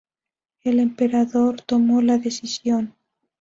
El 0.63 0.79
emperador 0.79 1.61
tomó 1.61 2.01
la 2.01 2.17
decisión. 2.17 2.95